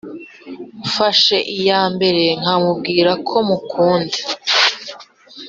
mfashe 0.85 1.37
iyambere 1.57 2.23
nkamubwira 2.41 3.11
ko 3.27 3.37
mukunda 3.47 4.17